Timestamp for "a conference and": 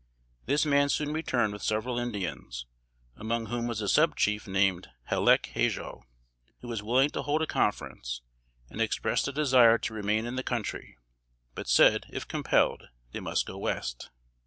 7.43-8.81